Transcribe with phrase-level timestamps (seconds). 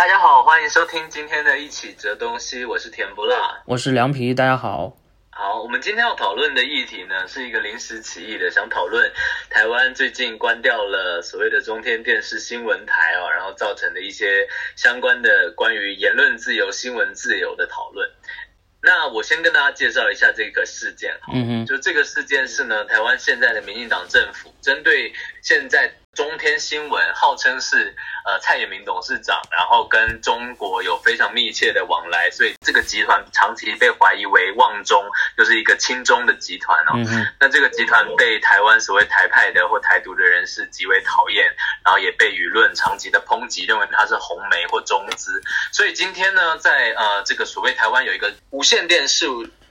[0.00, 4.96] 大家好，欢迎收听今天的一起折东西，我是甜不辣，我是凉皮，大家好。
[5.28, 9.12] 好，我们今天要讨论的议题呢，是一个临时起意的，想讨论
[9.50, 18.10] 台湾最近关掉了所谓的中天电视新闻台哦，然后造成的一些相关的关于言论自由、新闻自由的讨论。
[18.82, 25.12] 那我先跟大家介绍一下这个事件，嗯哼，就这个事件是呢，台湾现在的民进党政府针对
[25.42, 25.92] 现在。
[26.14, 27.94] 中天新闻号称是
[28.26, 35.04] 呃蔡衍明董事长，然后跟中国有非常密切的往来，所以这个集团长期被怀疑为旺中，
[35.36, 36.92] 就是一个亲中的集团哦。
[36.96, 41.46] 嗯、那这个集团被台湾所谓台派的或台独的人士极为讨厌，
[41.84, 45.40] 然后也被舆论长期的抨击，认为它是红媒或中资。
[45.72, 49.26] 所以今天呢，在呃这个所谓台湾有一个无线电视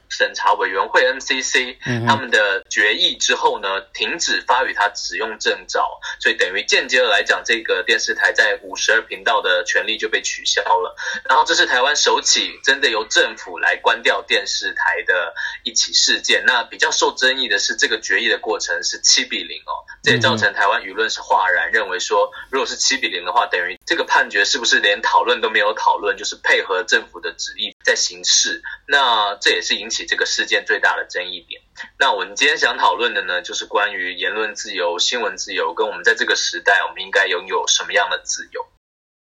[0.10, 1.78] 审查委员会 NCC
[2.08, 10.96] 他们的决议之后呢，停止发予他使用证照，所以等于间接的来讲，这个电视台在五十二频道的权利就被取消了。
[11.30, 15.34] 然后这是台湾首起真的由政府来关掉电视台的
[15.64, 16.44] 一起事件。
[16.46, 28.62] 那比较受争议的是，这个决议的过程是七比零哦，这也造成台湾舆论是哗然，认为说，如果是七比零的话，等于这个判决是不是连讨论都没有讨论，就是配合政府的旨意在行事？
[28.88, 30.06] 那这也是引起。
[30.06, 31.60] 这个事件最大的争议点，
[31.98, 38.64] 那我们今天想讨论的呢，就是关于言论自由、新闻自由，跟我们在这个时代，我们应该拥有什么样的自由？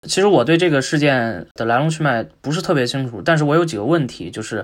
[0.07, 4.63] 其实我对这个事件的来龙去脉不是特别清楚，但是我有几个问题，就是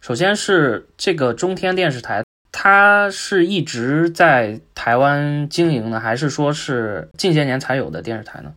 [0.00, 8.54] 首先是这个中天电视台，它是一直在台湾经营呢，还是说是近些年才有的电视台呢？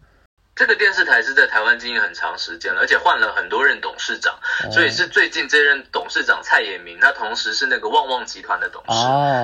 [0.55, 4.37] 这个电视台是在台湾经营很长时间了，而且换了很多任董事长，
[4.71, 8.91] 所以是最近这任董事长蔡衍明，他同时是那个旺旺集团的董事，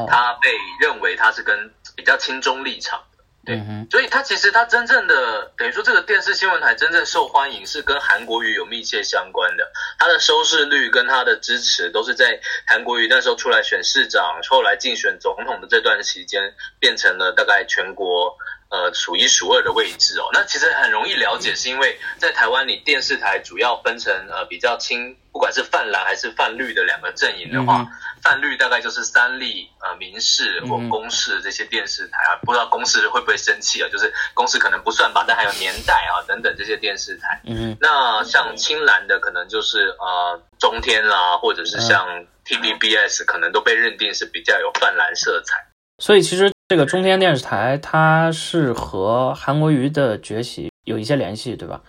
[0.08, 18.38] 他被认为他是跟比较亲中立场的，对，所以他其实他真正的等于说这个电视新闻台真正受欢迎是跟韩国瑜有密切相关的，他的收视率跟他的支持都是在韩国瑜那时候出来选市长，后来竞选总统的这段期间变成了大概全国。
[18.70, 20.30] 呃，数一数二的位置哦。
[20.32, 27.88] 那其实很容易了解，是因为在台湾，你电视台主要分成呃比较轻，不管是泛蓝还是泛绿的两个阵营的话，
[28.22, 32.38] 泛绿大概就是三立、呃民视或公视这些电视台啊。
[32.46, 33.90] 不知道公视会不会生气啊？
[33.92, 37.42] 就是公视可能不算吧，但还有年代啊等等这些电视台。
[37.46, 42.08] 嗯，那像青蓝的可能就是呃中天啦，或者是像
[42.46, 45.56] TVBS，可能都被认定是比较有泛蓝色彩。
[45.98, 46.52] 所以其实。
[46.70, 51.82] 这个中天电视台，它是和韩国瑜的崛起有一些联系，对吧？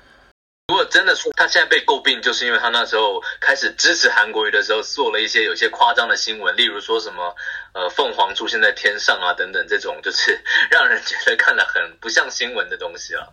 [0.69, 7.37] 如果真的说他现在被诟病，就是因为他那时候开始支持韩国瑜的时候，做了一些有些夸张的新闻，例如说什么
[7.75, 10.41] 呃凤凰出现在天上啊等等，这种就是
[10.73, 13.31] 让人觉得看了很不像新闻的东西了。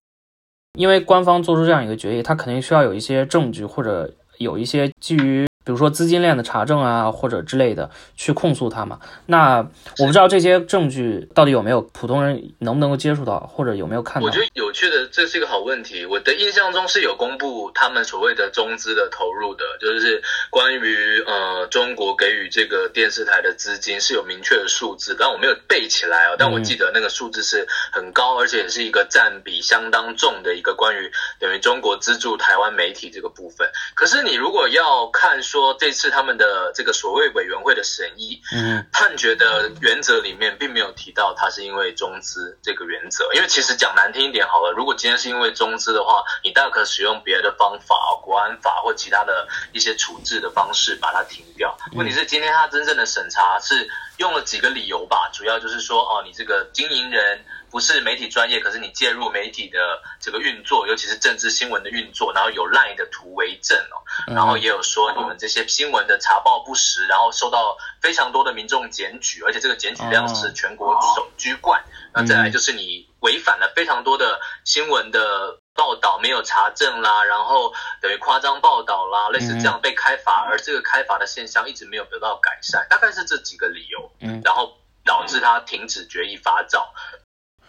[0.78, 5.48] 因为官方做出这样一个决议，他肯定需要有一些证据，或者有一些基于。
[5.68, 9.02] 比如说资金链的查证啊，或者之类的，去控诉他嘛。
[9.26, 9.58] 那
[10.00, 14.26] 我不知道这些证据到底有没有普通人能不能够接触到，或者有没有看到。
[14.26, 16.06] 我觉得有趣的，这是一个好问题。
[16.06, 26.38] 我的印象中是有公布他们所谓的中资的投入的，就是关于呃中国给予这个电视台的资金是有明确的数字，但我没有背起来哦。
[26.40, 31.12] 但我记得那个数字是很高，而且也是一个占比相当重的一个关于
[31.42, 33.70] 等于中国资助台湾媒体这个部分。
[33.96, 35.57] 可是你如果要看说。
[35.58, 51.76] 说这次他们的这个所谓委员会的审议，嗯，判决的原则里面并没有提到他是因为中资这个原则，因为其实讲难听一点好了，如果今天是因为中资的话，你大可使用别的方法，国安法或其他的一些处置的方式把它停掉。
[51.94, 57.46] 问题是今天他真正的审查是用了几个理由吧，主要就是说哦，你这个经营人。
[57.70, 64.00] 不是媒体专业，可是你介入媒体的这个运作，尤其是政治新闻的运作，然后有赖的图为证哦，
[64.34, 71.84] 然后也有说你们这些新闻的查报不实，然后受到非常多的民众检举，而且这个检举量是全国首居冠。
[72.14, 77.72] 那再来就是你违反了非常多的新闻的报道没有查证啦，然后
[78.02, 84.12] 等于夸张报道啦，类似这样被开罚，而这个开罚的现象一直没有得到改善，大概是这几个理由，
[84.44, 84.76] 然后
[85.06, 86.92] 导致他停止决议发照。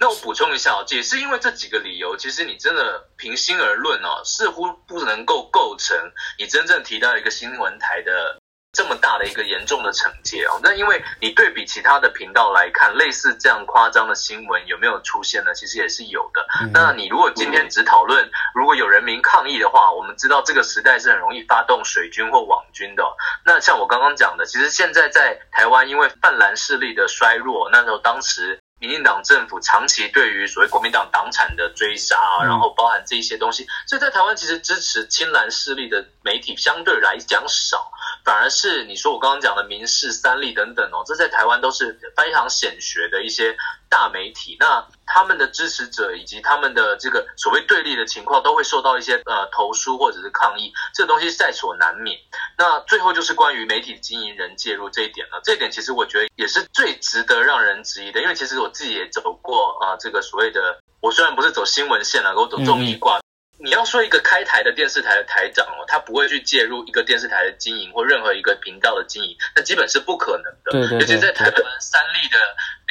[0.01, 5.97] 那我补充一下哦，也是因为这几个理由，其实你真的平心而论哦，似乎不能够构成
[6.39, 8.41] 你真正提到一个新闻台的
[8.73, 10.61] 这么大的一个严重的惩戒哦。
[10.63, 15.55] 那因为你对比其他的频道来看，类似这样夸张的新闻有没有出现呢？
[15.55, 16.47] 其实也是有的。
[16.73, 23.05] 那你如果今天只讨论如果有人民抗议的话，我们知道这个时代是很容易发动水军或网军的。
[23.45, 28.59] 那像我刚刚讲的，其实现在在台湾因为泛蓝势力的衰弱，那时候当时。
[28.81, 37.91] 民进党政府长期对于所谓国民党党产的追杀啊，然后包含这一些东西，所以在台湾其实支持亲蓝势力的媒体相对来讲少，
[38.25, 43.57] 反而是你说我刚刚讲的民事、三立等等哦，这在台湾都是非常显学的一些
[43.89, 52.17] 大媒体，那他们的支持者以及他们的这个所谓对立的情况，都会受到一些呃投诉或者是抗议，这个东西在所难免。
[52.57, 58.69] 那最后就是关于媒体经营人介入这一点了，这一点其实我觉得也是最值得让人质疑的，因为其实我。
[58.69, 63.19] 我自己也走过啊，这个所谓的，我虽然不是走新闻线了，我走综艺挂。
[63.59, 70.73] 嗯、你要说一个开台的电视台的台长哦，他不会去介入一个电视台的经营或任何一个频道的经营，那基本是不可能的。
[70.73, 70.99] 对对对。
[71.01, 72.39] 尤其在台湾三立的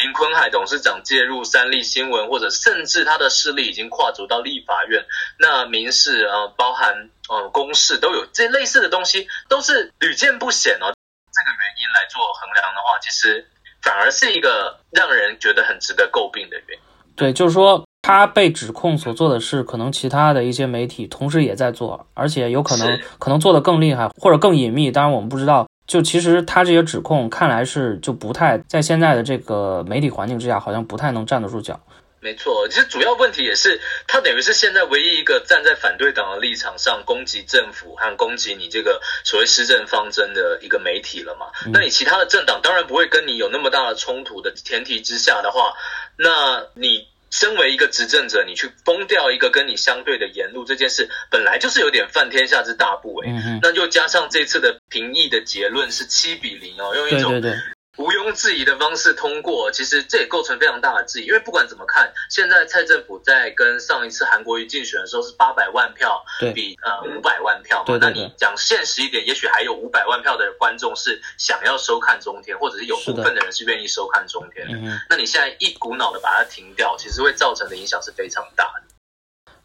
[0.04, 5.06] 林坤海董事长介入三立新闻，或者甚至他的势力已经跨足到立法院，
[5.40, 10.94] 那民事啊，包含呃公事都有这类似的东西，都是屡见不鲜哦。
[11.32, 13.48] 这个原因来做衡量的话，其实。
[13.84, 16.84] 反而是一个让人觉得很值得诟病的原因。
[17.16, 24.90] 对，就是说他被指控所做的事，可能其他的一些媒体同时也在做，而且有可能可能做得更厉害或者更隐秘。
[24.90, 25.68] 当然我们不知道。
[25.86, 31.78] 就其实他这些指控看来是就不太在现在的这个媒体环境之下，好像不太能站得住脚。
[32.22, 41.48] 没错，其实主要问题也是，他等于是现在唯一一个站在反对党的立场上攻击政府和攻击你这个所谓施政方针的一个媒体了嘛。
[41.66, 45.74] 嗯、那你其他的政党当然不会跟你有那么大的冲突的前提之下的话，
[46.18, 53.28] 那你身为一个执政者，你去封掉一个跟你相对的言路这件事，本来就是有点犯天下之大不韪。
[53.28, 57.42] 嗯、那就加上这次的评议的结论是七比零哦，用一种。
[57.98, 66.24] 毋庸置疑的方式通过，其实这也构成非常大的质疑，因为不管怎么看，现在蔡政府在跟上一次韩国瑜竞选的时候是八百万票
[66.54, 74.68] 比对呃五百万票嘛，对对对，那你讲现实一点，也许还有五百万票的观众是想要收看中天，或者是有部分的人是愿意收看中天。
[74.68, 78.84] 的，的那你现在一股脑的把它停掉，其实会造成的影响是非常大的。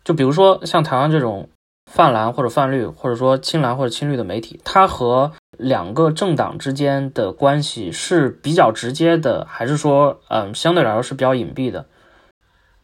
[0.04, 1.48] 就比如说像台湾这种
[1.92, 11.86] 泛蓝或者泛绿，或者说青蓝或者青绿的媒体，它和两个政党之间的关系是比较直接的，还是说，嗯，相对来说是比较隐蔽的？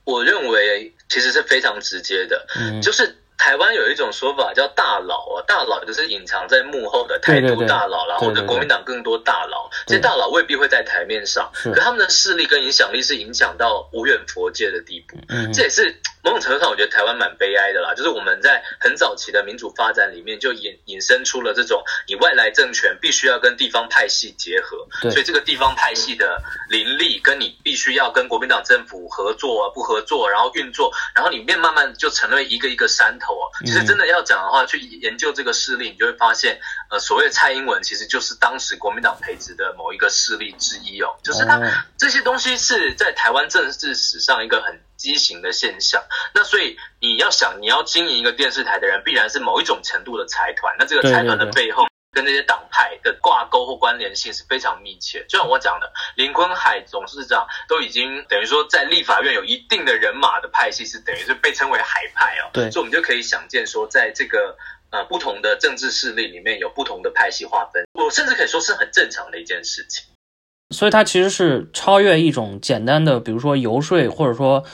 [0.05, 3.17] 我认为其实是非常直接的，嗯，就是。
[3.41, 9.71] 台湾有一种说法叫大佬啊，大佬就是隐藏在幕后的台独大佬啦，或者国民党更多大佬。
[9.87, 15.17] 这些大佬未必会在台面上，可他们的势力跟影响力是影响到无远佛界的地步。
[15.29, 17.95] 嗯，这也是某种程度上，我觉得台湾蛮悲哀的啦。
[17.95, 33.39] 就是我们在很早期的民主发展里面，就引引申出了这种你外来政权必须要跟地方派系结合，所以这个地方派系的林立跟你必须要跟国民党政府合作不合作，然后运作，然后里面慢慢就成了一个一个山头。
[33.65, 36.61] 其实真的要讲的话，去研究这个势力，你就会发现，
[36.91, 41.61] 呃，所谓蔡英文其实就是当时国民党培植的某一个势力之一哦，就是他
[41.97, 46.05] 这些东西是在台湾政治史上一个很畸形的现象。
[46.35, 50.77] 那所以你要想，你要经营一个电视台的人，必然是某一种程度的财团。
[50.79, 51.87] 那这个财团的背后。
[52.11, 62.51] 跟那些党派的挂钩或关联性是非常密切，就像我讲的，林坤海董事长都已经等于说在立法院有一定的人马的派系，是等于是被称为海派哦。
[62.53, 64.57] 对，所以我们就可以想见说，在这个
[64.91, 70.05] 呃不同的政治势力里面有不同的派系划分，我甚至可以说是很正常的一件事情。
[70.71, 74.65] 所以它其实是超越一种简单的，比如说游说或者说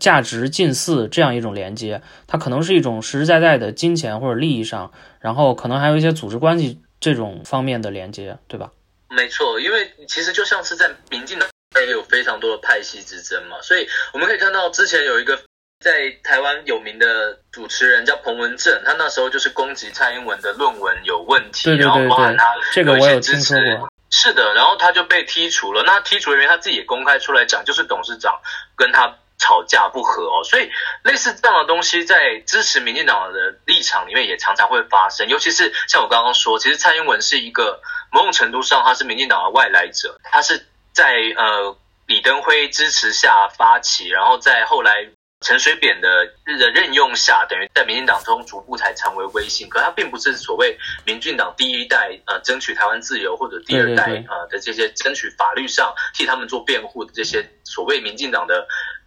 [0.00, 4.90] 价值近似这样一种连接，它可能是一种实实在在的金钱或者利益上。
[5.20, 8.70] 然后可能还有一些组织关系这种方面的连接，对吧？
[9.08, 11.48] 没错，因为其实就像是在民进党
[11.80, 15.38] 也有非常多的派系之争嘛，所以我们可以看到之前有一个
[15.82, 25.82] 在台湾有名的主持人叫彭文正，他那时候就是攻击蔡英文的论文有问题，对对对对，然后包含他这个我有听说过，是的，然后他就被剔除了。
[25.82, 28.40] 那剔除人员他自己也公开出来讲，就是董事长
[28.76, 29.16] 跟他。
[29.36, 30.70] 吵架不和哦，所以
[31.02, 45.08] 类似这样的东西在支持民进党的立场里面也常常会发生，尤其是像我刚刚说，其实蔡英文是一个某种程度上他是民进党的外来者，他是在呃李登辉支持下发起，然后在后来
[45.44, 46.26] 陈水扁的
[46.58, 58.66] 的任用下，等于在民进党中逐步才成为威信，可他并不是所谓民进党第一代呃争取台湾自由或者第二代呃的这些争取法律上替他们做辩护的这些所谓民进党的。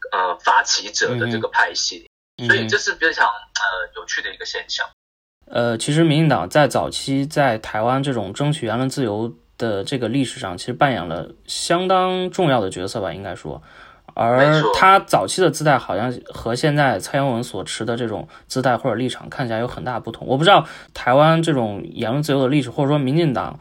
[0.10, 4.88] 呃，发起者的这个派系，嗯、所以这是非常呃有趣的一个现象。
[5.52, 13.62] 呃，其实民进党在早期在台湾这种争取言论自由的这个历史上，其实扮演了相当重要的角色吧，应该说。
[14.18, 20.26] 而他早期的姿态好像和现在蔡英文所持的这种姿态或者立场看起来有很大不同。
[20.26, 23.60] 我不知道台湾这种言论自由的历史，或者说民进党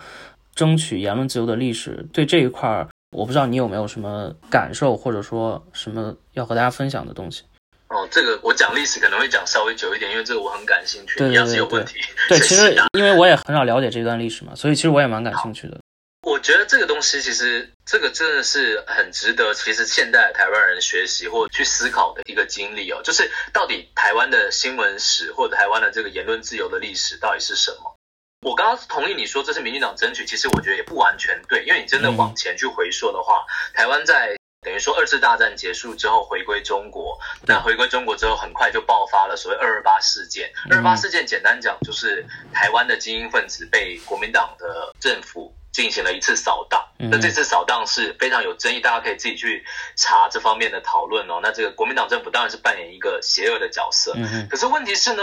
[0.55, 7.43] 争取言论自由的历史，对这一块儿我不知道你有没有什么感受，或者说什么要和大家分享的东西。
[7.89, 11.19] 哦，这个我讲历史可能会讲稍微久一点，因为这个我很感兴趣。
[11.19, 11.99] 对，对，对，对，一样是有问题。
[12.29, 15.79] 对， 其实因为我也很少了解这段历史嘛，所以其实我也蛮感兴趣的。
[16.27, 27.97] 我觉得这个东西其实这个真的是很值得，其实现代台湾人学习或去思考的一个经历哦，就是到底台湾的新闻史或者台湾的这个言论自由的历史到底是什么？
[28.45, 37.17] 我刚刚同意你说这是民进党争取，其实我觉得也不完全对，因为你真的往前去回溯的话，嗯、台湾在等于说二次大战结束之后回归中国，
[37.47, 40.51] 那回归中国之后很快就爆发了所谓二二八事件。
[40.73, 49.63] 二二八事件简单讲就是台湾的精英分子被国民党的政府进行了一次扫荡，那这次扫荡是非常有争议，大家可以自己去
[49.95, 51.39] 查这方面的讨论哦。
[51.43, 54.17] 那这个国民党政府当然是扮演一个邪恶的角色，
[54.49, 55.23] 可是问题是呢？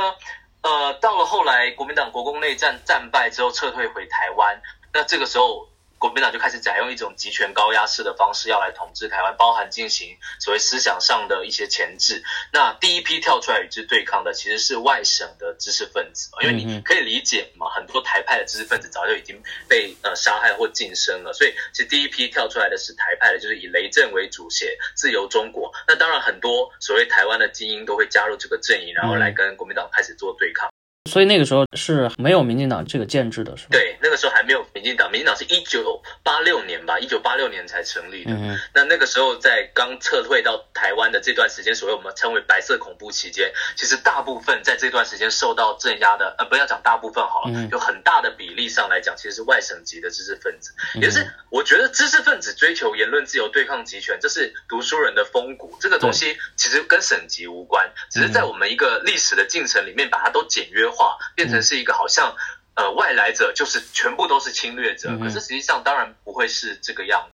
[0.62, 4.62] 呃，到了后来，国民党国共内战战败之后撤退回台湾，
[4.93, 5.67] 那这个时候。
[6.03, 12.22] 国民党就开始采用一种集权高压式的方式，要来统治台湾，包含进行所谓思想上的一些前置。
[12.51, 25.72] 那第一批跳出来与之对抗的，其实是外省的知识分子，因为你可以理解嘛，很多台派的知识分子早就已经被呃杀害或晋升了，所以其实第一批跳出来的是台派的，就是以雷震为主写自由中国。
[25.88, 30.69] 那当然，很多所谓台湾的精英都会加入这个阵营，然后来跟国民党开始做对抗。
[31.12, 33.69] 所以那个时候是没有民进党这个建制的，是吧？
[33.72, 38.31] 对，那个时候还没有民进党，民进党是一九八六年吧，一九八六年才成立的。
[38.31, 50.74] 嗯，那那个时候在刚撤退到台湾的这段时间，所谓我们称为白色恐怖期间，其实大部分在这段时间受到镇压的，呃，不要讲大部分好了，嗯，有很大的比例上来讲，其实是外省籍的知识分子。
[50.95, 55.77] 嗯，也是我觉得知识分子追求言论自由、对抗集权，这是读书人的风骨。
[55.81, 61.17] 这个东西其实跟省级无关，只是在我们一个历史的进程里面，把它都简约化。
[61.35, 62.35] 变成是一个好像
[62.75, 67.27] 呃外来者就是全部都是侵略者，可是实际上当然不会是这个样子。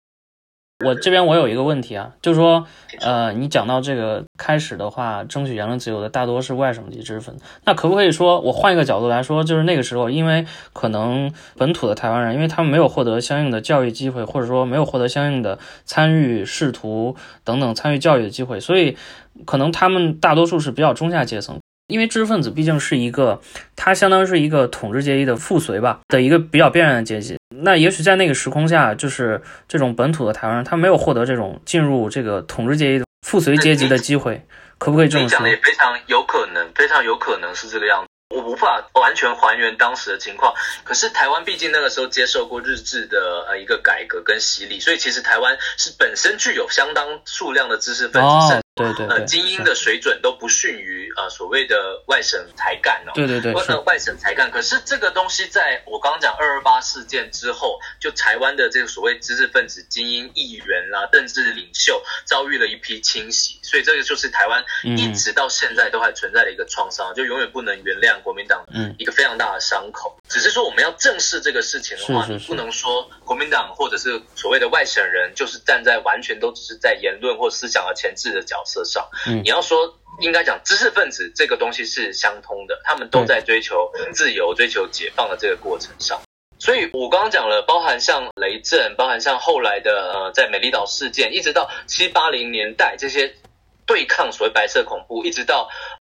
[0.87, 2.65] 我这边我有一个问题啊，就是说
[3.01, 18.97] 呃你讲到这个开始的话，争取言论自由的大多是外省籍知识分子，那可不可以说我换一个角度来说，就是那个时候因为可能本土的台湾人，因为他们没有获得相应的教育机会，或者说没有获得相应的参与仕途等等参与教育的机会，所以
[19.45, 21.59] 可能他们大多数是比较中下阶层。
[21.89, 23.41] 因为知识分子毕竟是一个，
[23.75, 27.39] 他相当于是一个统治阶级的附随吧的一个比较边缘的阶级。
[27.63, 35.31] 那也许在那个时空下，就是这种本土的台湾人，他没有获得这种进入这个统治阶级的附随阶级的机会，可不可以这么说？
[35.31, 38.09] 讲的也非常有可能，非常有可能是这个样子。
[38.37, 40.53] 我无法完全还原当时的情况，
[40.85, 48.29] 可是台湾毕竟那个时候接受过日治的呃一个改革跟洗礼，所以其实台湾是本身具有相当数量的知识分子。
[48.29, 53.13] 哦对对，对，呃，精英的水准都不逊于呃所谓的外省才干哦。
[53.15, 54.51] 对对对，呃，外省才干。
[54.51, 68.65] 可是这个东西在我刚刚讲二二八事件之后，就台湾的这个所谓知识分子、精英、议员啦、政治领袖遭遇了一批清洗，所以这个就是台湾一直到现在都还存在的一个创伤，嗯、就永远不能原谅国民党
[68.99, 70.18] 一个非常大的伤口。
[70.29, 86.21] 嗯、只是说我们要正视这个事情的话，是是是，你不能说国民党或者是所谓的外省人就是站在完全都只是在言论或思想的前置的角色上，嗯，你要说应该讲知识分子这个东西是相通的，他们都在追求自由、追求解放的这个过程上。
[86.61, 93.33] 所以我刚刚讲了，包含像雷震，包含像后来的呃，在美丽岛事件，一直到七八零年代这些
[93.87, 95.69] 对抗所谓白色恐怖，一直到。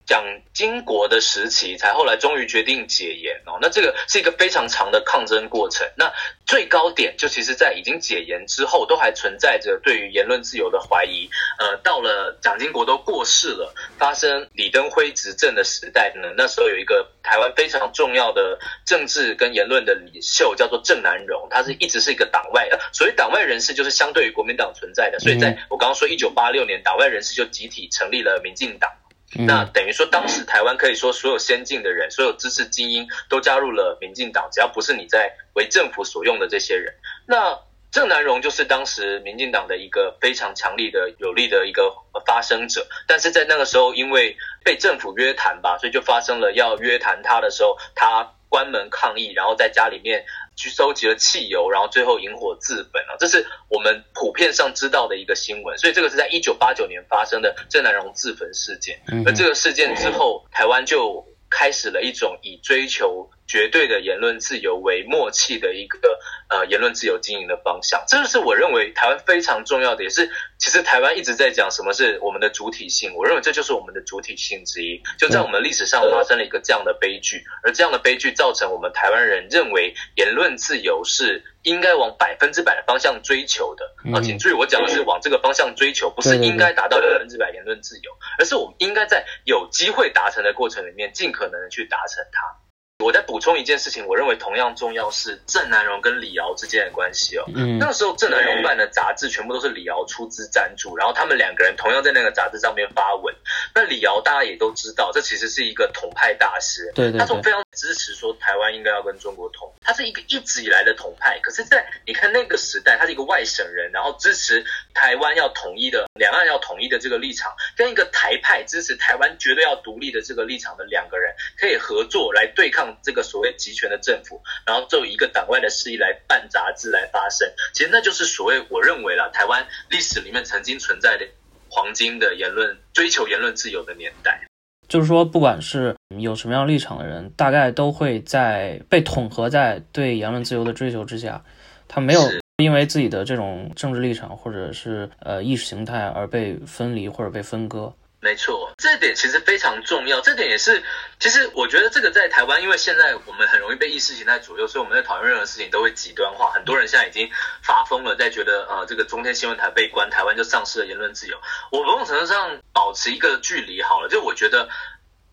[0.07, 0.23] 蒋
[0.53, 3.59] 经国的时期，才后来终于决定解严哦。
[3.61, 5.85] 那这个是一个非常长的抗争过程。
[5.97, 6.11] 那
[6.45, 11.29] 最高点就其实，在已经解严之后，都还存在着对于言论自由的怀疑。
[11.59, 25.19] 呃，到了蒋经国都过世了，发生李登辉执政的时代呢，那时候有一个台湾非常重要的政治跟言论的领袖，叫做郑南荣，他是一直是一个党外，呃，所谓党外人士，就是相对于国民党存在的。
[25.19, 28.89] 所以在我刚刚说一九八六年，党外人士就集体成立了民进党。
[29.35, 36.93] 那等于说，当时台湾可以说所有先进的人，所有知识精英都加入了民进党，只要不是你在为政府所用的这些人。
[37.25, 37.59] 那
[37.91, 41.93] 郑南榕就是当时民进党的一个非常强力的、有力的一个
[42.25, 50.25] 发声者，但是在那个时候，因为被政府约谈吧，所以就发生了要约谈他的时候，他关门抗议，然后在家里面。
[50.57, 53.15] 去收集了汽油，然后最后引火自焚啊！
[53.19, 58.99] 这是我们普遍上知道的一个新闻，所以这个是在一九八九年发生的郑南荣自焚事件。
[59.25, 75.01] 而这个事件之后，台湾就开始了一种以追求绝对的言论自由为默契的一个呃言论自由经营的方向，这就是我认为台湾非常重要的，也是其实台湾一直在讲什么是我们的主体性，我认为这就是我们的主体性之一。
[75.17, 83.85] 就在我们历史上发生了一个这样的悲剧，而这样的悲剧造成我们台湾人认为言论自由是应该往百分之百的方向追求的。
[84.13, 92.66] 啊，请注意，我讲的是往这个方向追求，不是应该达到百分之百言论自由，而是我们应该在有机会达成的过程里面，尽可能的去达成它。
[93.03, 97.45] 我再补充一件事情，我认为同样重要是郑南荣跟李敖之间的关系哦。
[97.55, 103.35] 嗯，那个时候郑南荣办的杂志全部都是李敖出资赞助，然后他们两个人同样在那个杂志上面发文。
[103.75, 111.39] 那李敖大家也都知道，这其实是一个统派大师，对，对，对，他从非常支持说台湾应该要跟中国统，他是一个一直以来的统派。
[111.43, 122.86] 可是，在你看那个时代，他是一个外省人，然后支持台湾要统一的、两岸要统一的这个立场，跟一个台派支持台湾绝对要独立的这个立场的两个人可以合作来对抗。
[123.01, 131.25] 这个所谓集权的政府，然后就一个党外的势力来办杂志来发声，其实那就是所谓我认为啦，台湾历史里面曾经存在的
[131.69, 134.41] 黄金的言论追求言论自由的年代。
[134.87, 141.43] 就是说，不管是有什么样立场的人，大概都会在被统合在对言论自由的追求之下，
[141.89, 142.21] 他没有
[142.57, 147.93] 因为自己的这种政治立场或者是呃意识形态而被分离或者被分割。
[148.19, 150.19] 没错，这点其实非常重要。
[150.21, 150.83] 这点也是，
[151.19, 156.51] 其实我觉得这个在台湾，因为现在我们很容易被意识形态左右，所以我们在讨论任何事情都会极端化。
[156.51, 157.29] 很多人现在已经
[157.61, 161.37] 发疯了，在觉得呃，这个中天新闻台被关，台湾就丧失了言论自由。
[161.71, 164.67] 我某种程度上保持一个距离好了，就我觉得。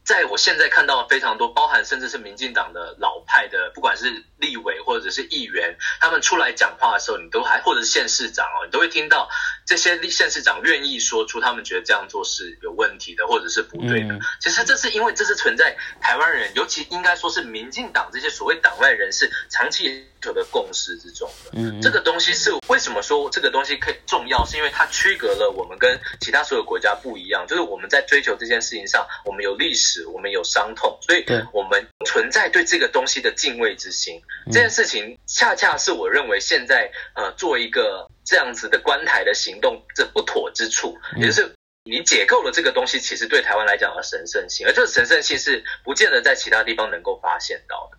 [0.04, 9.28] 在我现在看到非常多，包含甚至是民进党的老派的，不管是立委或者是议员，他们出来讲话的时候，你都还或者是县市长哦，你都会听到
[9.66, 14.18] 这些县市长愿意说出他们觉得这样做是有问题的，或者是不对的。
[14.40, 21.50] 其实这是因为这是存在台湾人，尤其应该说是民进党这些所谓党外人士长期有的共识之中的。
[21.54, 30.04] 嗯，这个东西是为什么说这个东西可以重要，是因为它区隔了我们跟其他所有国家不一样，就是我们在追求这件事情上，我们有历史。
[30.14, 34.22] 我们有伤痛，所以我们存在对这个东西的敬畏之心。
[34.46, 41.50] 这件事情恰恰是我认为现在呃做一个这样子的关台的行动这不妥之处，也就是
[41.84, 47.98] 你解构了这个东西，其实对台湾来讲的神圣性，而这个神圣性是不见得在其他地方能够发现到的。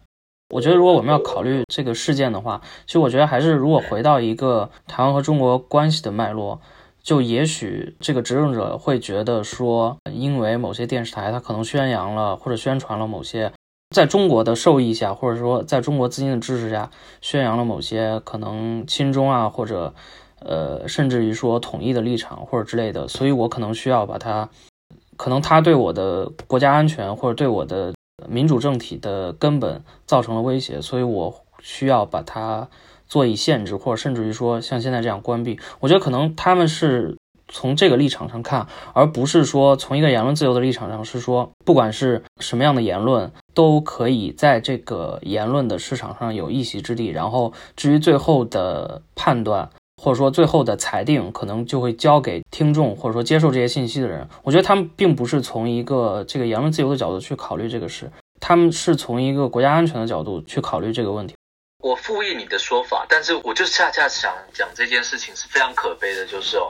[0.50, 6.62] 我觉得如果我们要考虑这个事件的话，其实我觉得还是如果回到一个台湾和中国关系的脉络。
[7.04, 13.52] 就也许这个执政者会觉得说，因为某些电视台它可能宣扬了或者宣传了某些，
[13.96, 19.94] 在中国的授意下，或者说在中国资金的支持下，宣扬了某些可能亲中啊，或者
[20.40, 24.50] 呃，甚至于说统一的立场或者之类的，所以我可能需要把它，
[25.16, 27.94] 可能它对我的国家安全或者对我的
[28.28, 32.68] 民主政体的根本造成了威胁，所以我需要把它。
[33.08, 37.16] 做以限制，或者甚至于说像现在这样关闭，我觉得可能他们是
[37.48, 47.08] 从这个立场上看，而不是说从一个言论自由的立场上，是说不管是什么样的言论，都可以在这个言论的市场上有一席之地。
[47.08, 49.68] 然后至于最后的判断，
[50.00, 54.28] 或者说最后的裁定，可能就会交给听众或者说接受这些信息的人。
[54.44, 61.34] 我觉得他们并不是从一个这个言论自由的角度去考虑这个事，他们是从一个国家安全的角度去考虑这个问题。
[61.80, 66.68] 我附议你的说法，但是我就恰恰想讲这件事情是非常可悲的，就是哦，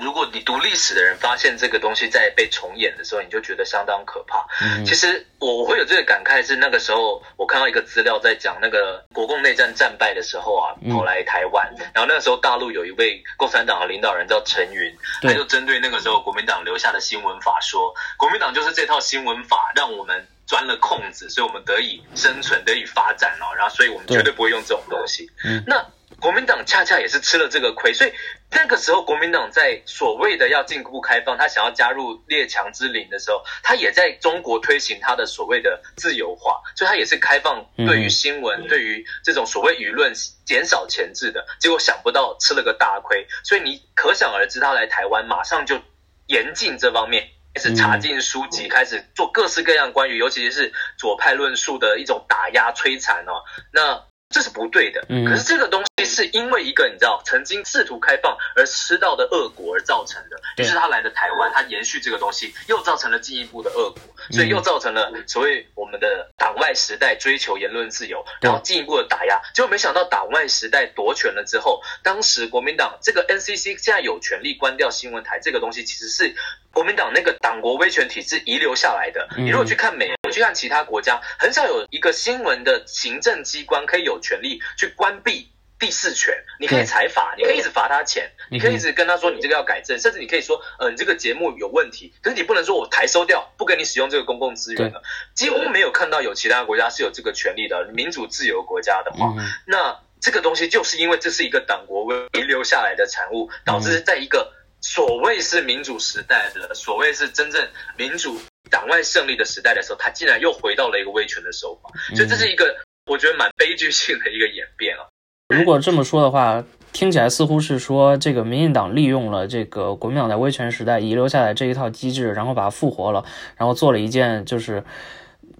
[0.00, 4.46] 如果你读历史的人发现这个东西在被重演的时候，你就觉得相当可怕。
[4.62, 20.26] 嗯，其实我我会有这个感慨，是那个时候我看到一个资料在讲那个国共内战战败的时候啊，跑来台湾，然后那个时候大陆有一位共产党的领导人叫陈云，他就针对那个时候国民党留下的新闻法说，国民党就是这套新闻法让我们。
[20.46, 23.54] 钻了空子，所以我们得以生存，得以发展哦。
[23.56, 25.30] 然后，所以我们绝对不会用这种东西。
[25.44, 25.76] 嗯，那
[26.20, 28.12] 国民党恰恰也是吃了这个亏，所以
[28.50, 40.12] 那个时候国民党在所谓的要进一步开放，他想要加入列强之林的时候，他也在中国推行他的所谓的自由化，所以他也是开放对于新闻、对于这种所谓舆论
[40.44, 41.46] 减少钳制的。
[41.58, 45.80] 结果想不到吃了个大亏，所以你可想而知，他来台湾马上就
[46.26, 47.28] 严禁这方面。
[47.52, 53.42] 开始查禁书籍，开始做各式各样关于，尤其是左派论述的一种打压摧残哦。
[53.72, 55.04] 那这是不对的。
[55.28, 60.40] 可是这个东西是因为一个你知道曾经试图开放而吃到的恶果而造成的。
[60.56, 69.40] 于是他来的台湾，他延续这个东西，又造成了进一步的恶果，所以又造成了所谓我们的党外时代追求言论自由，然后进一步的打压。
[69.52, 76.34] 结果没想到党外时代夺权了之后，当时国民党这个 NCC 现在有权利关掉新闻台，这个东西其实是。
[76.72, 79.28] 国民党那个党国威权体制遗留下来的。
[79.36, 86.44] 你如果去看美国，去看其他国家，很少有一个新闻的行政机关可以有权利去关闭第四权。
[86.58, 95.02] 你可以裁罚，你可以一直罚他钱，你可以一直跟他说你这个要改正，甚至你可以说，呃，你这个节目有问题，可是你不能说我台收掉，不给你使用这个公共资源了。
[95.34, 97.86] 几乎没有看到有其他国家是有这个权利的。
[97.92, 99.34] 民主自由国家的话，
[99.66, 104.52] 那这个东西就是因为这是一个党国遗留下来的产物，导致在一个。
[104.92, 107.64] 所谓是民主时代的，所谓是真正
[107.96, 108.36] 民主
[108.68, 112.74] 党外胜利的时代的时候，他竟然又回到了一个威权的手法，所以这是一个
[113.06, 115.06] 我觉得蛮悲剧性的一个演变啊。
[115.54, 123.24] 如果这么说的话，听起来似乎是说这个民进党利用了这个国民党在威权时代遗留下来这一套机制，然后把它复活了，
[123.56, 124.82] 然后做了一件就是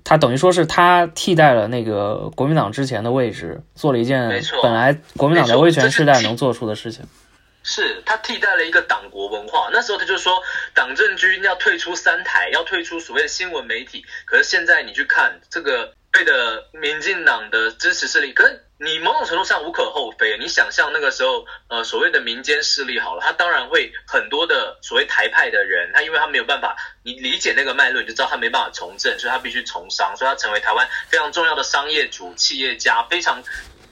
[0.03, 4.29] 他等于说是他替代了那个国民党之前的位置，做了一件
[4.61, 7.05] 本来国民党在威权时代能做出的事情。
[7.63, 10.43] 是他替代了一个党国文化，那时候他就说
[10.75, 14.05] 党政军要退出三台，要退出所谓的新闻媒体。
[14.25, 20.39] 可是现在你去看这个对的民进党的支持势力，可是你某种程度上无可厚非。
[20.39, 33.43] 你想象那个时候，呃，所谓的民间势力好了，他当然会很多的所谓台派的人，他因为他没有办法，你理解那个脉络，你就知道他没办法从政，所以他必须从商，所以他成为台湾非常重要的商业主、企业家，非常。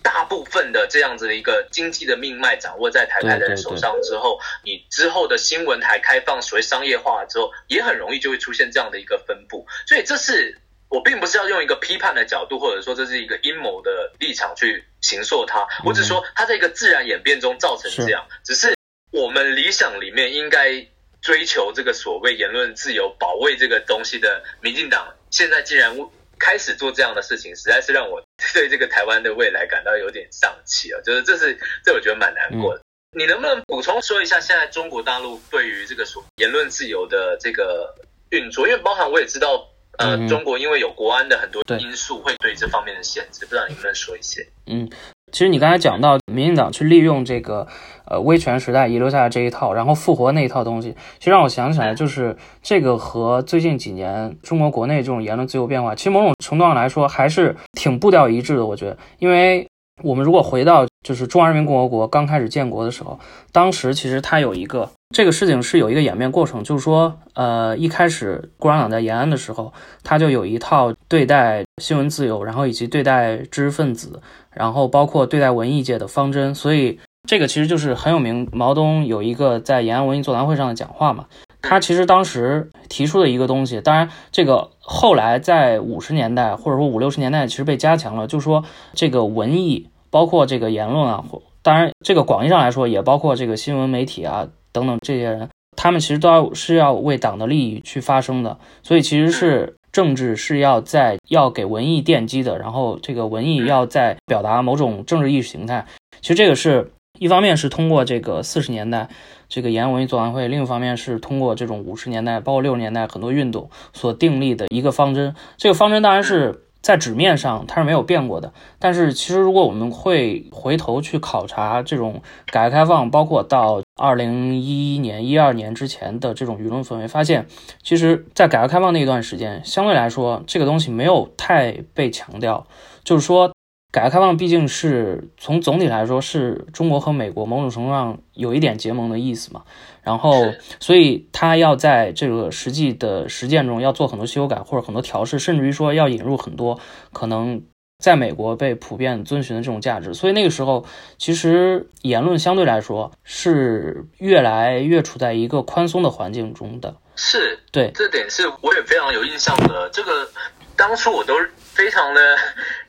[0.02, 9.66] 大部分的这样子的一个经济的命脉掌握在台派的人手上之后，你之后的新闻台开放所谓商业化之后，也很容易就会出现这样的一个分布。
[9.86, 10.58] 所以这是
[10.88, 18.26] 我并不是要用一个批判的角度，或者说这是一个阴谋的立场去形塑它，我只是说它在一个自然演变中造成这样。
[18.44, 18.74] 只是
[19.10, 20.86] 我们理想里面应该
[21.20, 25.94] 追求这个所谓言论自由、保卫这个东西的民进党，现在竟然
[26.38, 28.22] 开始做这样的事情，实在是让我
[28.54, 31.00] 对这个台湾的未来感到有点丧气啊！
[31.04, 32.82] 就是这是这我觉得蛮难过的。
[33.16, 37.94] 你能不能补充说一下，现在中国大陆对于这个所言论自由的这个
[38.30, 38.68] 运作？
[38.68, 43.44] 因为包含我也知道，呃，中国因为有国安的很多因素，会对这方面的限制。
[43.46, 44.46] 不知道你能不能说一些？
[44.66, 44.88] 嗯。
[45.30, 47.66] 其实你刚才讲到民进党去利用这个
[48.06, 58.64] 呃威权时代遗留下来这一套，然后复活那一套东西，其实让我想起来，就是这个和最近几年中国国内这种言论自由变化，其实某种程度上来说还是挺步调一致的。
[58.64, 59.68] 我觉得，因为
[60.02, 63.18] 我们如果回到就是中华人民共和国刚开始建国的时候，
[63.52, 74.20] 当时其实它有一个这个事情是有一个演变过程，就是说呃一开始共产党在延安的时候，它就有一套对待新闻自由，然后以及对待知识分子。
[74.50, 78.48] 然后包括对待文艺界的方针，所以这个其实就是很有名。
[78.52, 81.26] 毛泽东有一个在延安文艺座谈会上的讲话嘛，
[81.62, 91.24] 他其实当时提出的一个东西，当然这个后来在五十年代或者说五六十年代其实被加强了，就是说这个文艺包括这个言论啊，
[91.62, 99.74] 当然这个广义上来说也包括这个新闻媒体啊等等这些人，他们其实都要是要为党的利益去发声的，所以其实是。
[99.90, 105.86] 政治是要在要给文艺奠基的，然后这个文艺要在表达某种政治意识形态。
[106.20, 109.08] 其实这个是一方面是通过这个四十年代
[109.48, 115.34] 这个延安文艺座谈会，另一方面是通过这种五十年代包括六十年代很多运动所订立的一个方针。
[115.56, 116.66] 这个方针当然是。
[116.80, 127.46] 在纸面上它是没有变过的，但是其实如果我们会回头去考察这种改革开放，包括到二零一一年、一二年之前的这种舆论氛围，发现
[127.82, 132.66] 其实，在改革开放那一段时间，相对来说这个东西没有太被强调，
[133.04, 133.50] 就是说。
[133.90, 139.62] 改革开放毕竟是从总体来说是中国和美国某种程度上有一点结盟的意思嘛，
[140.02, 146.78] 然后所以他要在这个实际的实践中要做很多修改或者很多调试，甚至于说要引入很多
[147.14, 147.62] 可能
[147.98, 150.84] 在美国被普遍遵循的这种价值，所以那个时候
[151.16, 156.94] 其实言论相对来说是越来越处在一个宽松的环境中的。
[157.16, 159.88] 是，对，这点是我也非常有印象的。
[159.88, 160.28] 这个
[160.76, 161.32] 当初我都。
[161.78, 162.20] 非常的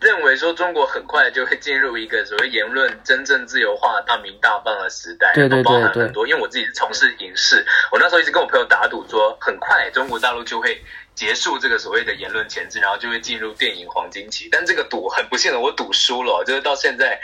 [0.01, 6.27] 认为说中国很快就会进入一个所谓言论真正自由化、大鸣大放的时代，对对对对，包含很多。
[6.27, 10.81] 因为我自己是从事影视，我那时候一直跟我朋友打赌说，很快中国大陆就会
[11.13, 14.49] 结束这个所谓的言论钳制，然后就会进入电影黄金期。
[14.51, 17.21] 但这个赌很不幸的，我赌输了，就是到现在，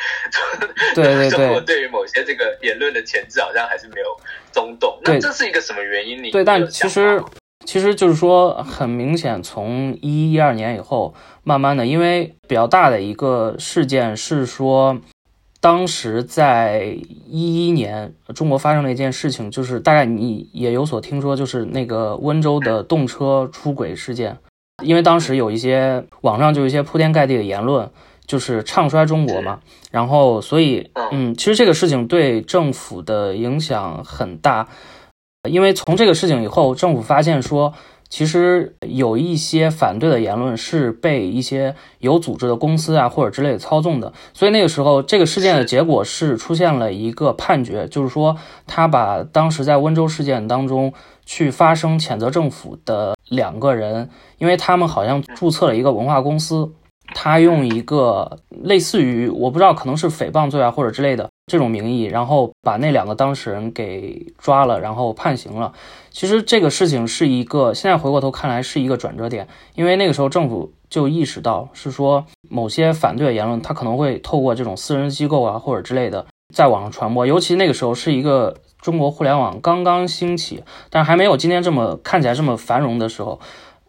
[0.94, 4.16] 对对对，中国对于某些这个言论的钳制好像还是没有
[4.54, 5.00] 松动。
[5.04, 6.22] 那这是一个什么原因？
[6.22, 7.20] 你对，但其实。
[7.66, 14.98] 其实就是说，很明显，从一一二年以后，慢慢的，因为比较大的一个事件是说，
[15.62, 24.38] 当时在一一年，中国发生了一件事情，就是大概你也有所听说，就是那个温州的动车出轨事件。
[24.84, 27.90] 因为当时有一些网上就有一些铺天盖地的言论，
[28.26, 29.60] 就是唱衰中国嘛，
[29.92, 34.68] 然后所以，嗯，其实这个事情对政府的影响很大。
[35.48, 37.72] 因为从这个事情以后，政府发现说，
[38.16, 50.94] 其实有一些反对的言论是被一些有组织的公司啊或者之类的操纵的，所以那个时候这个事件的结果是出现了一个判决，就是说他把当时在温州事件当中
[51.26, 56.72] 去发声谴责政府的两个人，因为他们好像注册了一个文化公司。
[57.14, 65.74] 他用一个类似于我不知道可能是诽谤罪啊或者之类的这种名义，然后把那两个当事人给抓了，然后判刑了。
[66.10, 83.40] 其实这个事情是一个现在回过头看来是一个转折点，因为那个时候政府就意识到是说某些反对言论，他可能会透过这种私人机构啊或者之类的在网上传播，尤其那个时候是一个中国互联网刚刚兴起，但还没有今天这么看起来这么繁荣的时候。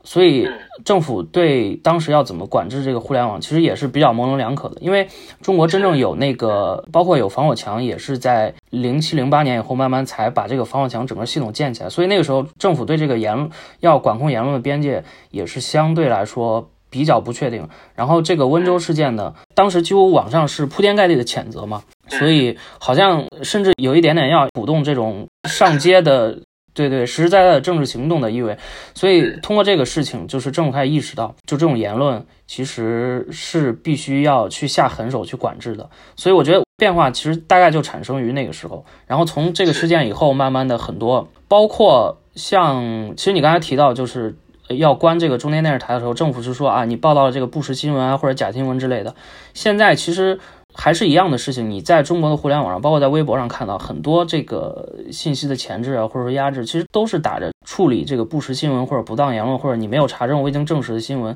[0.06, 0.48] 所以
[0.84, 4.76] 政府对当时要怎么管制这个互联网，其实也是比较模棱两可的。
[4.80, 5.08] 因为
[5.42, 11.90] 中国真正有那个，包括有防火墙，也是在零七零八年以后慢慢才把这个防火墙整个系统建起来。
[11.90, 17.68] 所以那个时候政府对这个言要管控言论的边界也是相对来说比较不确定。
[17.96, 26.38] 然后这个温州事件呢，当时几乎网上是铺天盖地的谴责嘛，所以好像甚至有一点点要鼓动这种上街的。
[26.76, 28.58] 对对，实实在在的政治行动的意味，
[28.94, 35.88] 所以通过这个事情，就是政府开始意识到，就这种言论其实是必须要去下狠手去管制的。
[36.16, 38.84] 所以我觉得变化其实大概就产生于那个时候。
[39.06, 44.36] 然后从这个事件以后，慢慢的很多，包括像其实你刚才提到，就是
[44.68, 49.14] 要关这个中天电视台的时候，政府是说啊，你报道了这个不实新闻啊或者假新闻之类的。
[49.54, 50.38] 现在其实。
[50.78, 61.34] 还是一样的事情，你在中国的互联网上，包括在微博上看到很多这个信息的前置啊，或者说压制，其实都是打着处理这个不实新闻或者不当言论，或者你没有查证、未经证实的新闻，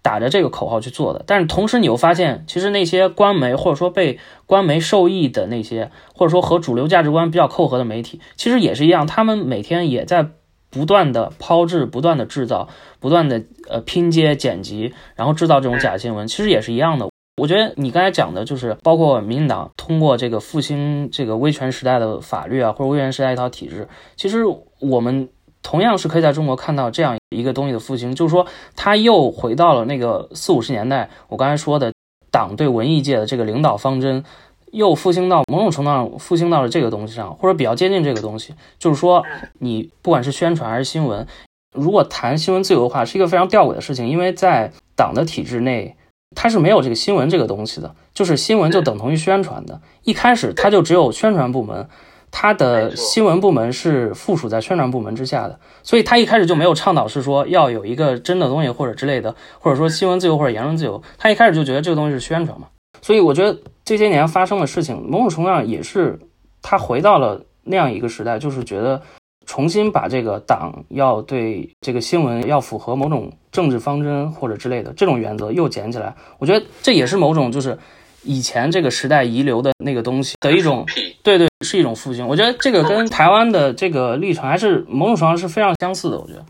[0.00, 1.22] 打着这个口号去做的。
[1.26, 10.26] 但是同时，你又发现，其实那些官媒或者说被官媒授意的那些，或者说和主流价值观比较扣合的媒体，其实也是一样，他们每天也在
[10.70, 17.08] 不断的抛制、不断的制造、不断的呃拼接、剪辑，然后制造这种假新闻，其实也是一样的。
[17.36, 24.44] 我觉得你刚才讲的就是，包括民进党通过这个复兴这个威权时代的法律啊，或者威权时代一套体制，其实
[24.78, 25.28] 我们
[25.60, 31.92] 同样是可以在中国看到这样一个东西的复兴，就是说，他又回到了那个四五十年代，我刚才说的
[32.30, 34.22] 党对文艺界的这个领导方针，
[34.70, 39.24] 又复兴到某种程度上复兴到了这个东西上，或者比较接近这个东西，就是说，
[39.58, 41.26] 你不管是宣传还是新闻，
[41.72, 45.96] 如果谈新闻自由的话，是一个非常吊诡的事情，因为在党的体制内。
[46.34, 49.80] 它是没有这个新闻这个东西的，就是新闻就等同于宣传的。
[50.02, 51.88] 一开始它就只有宣传部门，
[52.30, 61.02] 它的新闻部门是附属在宣传部门之下的，所以它一开始就没有倡导是说要有一个真的东西或者之类的，或者说新闻自由或者言论自由。
[61.18, 62.68] 他一开始就觉得这个东西是宣传嘛。
[63.00, 66.18] 所以我觉得这些年发生的事情，某种程度上也是
[66.62, 69.00] 他回到了那样一个时代，就是觉得。
[69.46, 77.78] 重新把这个党要对这个新闻要符合某种政治方针或者之类的这种原则又捡起来，我觉得这也是某种就是
[78.24, 80.84] 以前这个时代遗留的那个东西的一种，
[81.22, 82.26] 对对，是一种复兴。
[82.26, 86.18] 我觉得这个跟台湾的这个历程还是某种程度上是非常相似的。
[86.18, 86.44] 我觉得，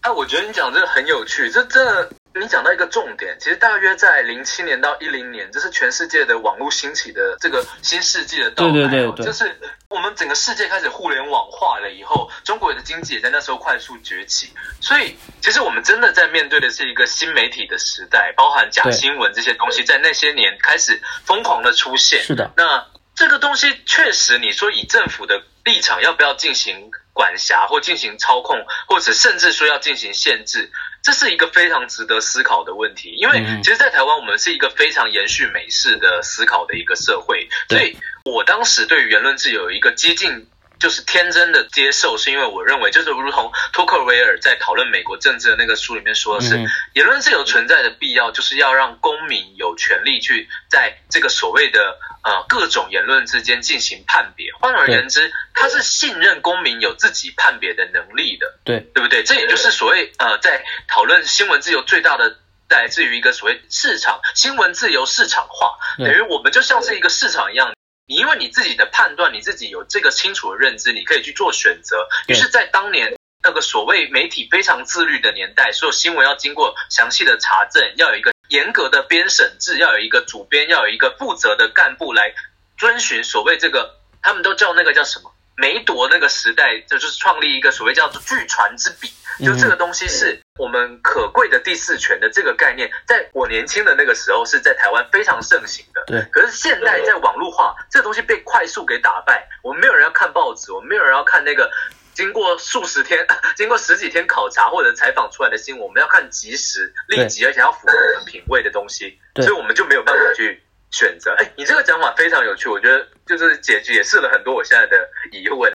[0.00, 2.08] 哎，我觉得你讲这个很有趣，这这。
[2.38, 8.72] 你讲到一个重点，其实大约在零七年到一零年，这是全世界的网络兴起的这个新世纪的到来。
[8.72, 9.56] 对对对对，就是
[9.88, 14.52] 我们整个世界开始互联网化了以后，中国的经济也在那时候快速崛起。
[14.80, 22.22] 所以，其实我们真的在面对的是一个新媒体的时代，包含假新闻这些东西，在那些年开始疯狂的出现。
[22.22, 30.70] 是的，那这个东西确实，你说以政府的立场要不要进行管辖或进行操控，或者甚至说要进行限制？
[31.02, 40.46] 这是一个非常值得思考的问题，因为其实，在台湾，我们是一个非常延续美式的思考的一个社会，所以我当时对于言论自由有一个激进，
[40.78, 46.56] 就是天真的接受，是因为我认为，就是如同托克维尔在讨论美国政治的那个书里面说的是，
[46.94, 51.98] 言论自由存在的必要，就是要让公民有权利去在这个所谓的。
[52.20, 54.52] 呃，各种言论之间进行判别。
[54.60, 59.22] 换而言之，他是信任公民有自己判别的能力的，对对不对？
[59.22, 62.36] 这也就是所谓呃，在讨论新闻自由最大的
[62.68, 67.72] 来自于一个所谓市场新闻自由市场化，等于我们就像是一个市场一样，
[68.08, 72.08] 你因为你自己的判断，你自己有这个清楚的认知，你可以去做选择。
[72.26, 78.32] 于是，在当年那个所谓媒体非常自律的年代，所有新闻要经过详细的查证，要有一个。
[78.48, 82.32] 严格的编审制，要有一个主编，要有一个负责的干部来
[82.78, 85.30] 遵循所谓这个，他们都叫那个叫什么？
[85.60, 89.12] 梅铎那个时代，这就是创立一个所谓叫做巨传之笔，
[89.44, 96.04] 就这个东西是我们可贵的第四权的这个概念，在我年轻的那个时候是在台湾非常盛行的。
[96.06, 96.22] 对。
[96.30, 101.70] 可是现代在网络化，这个东西被快速给打败，我们没有人要看报纸，我们没有人要看那个。
[102.14, 111.34] 经过数十天、 经过十几天考察或者采访出来的新闻，我们要看即时、立即，而且要符合我们品味的东西，所以我们就没有办法去选择。
[111.38, 115.72] 哎，你这个讲法非常有趣，我觉得就是解解释了很多我现在的疑问。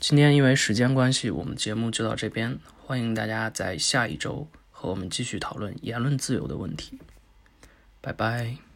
[0.00, 2.58] 今天因为时间关系，我们节目就到这边。
[2.84, 6.98] 欢迎大家在下一周和我们继续讨论言论自由的问题。
[8.00, 8.71] 拜拜。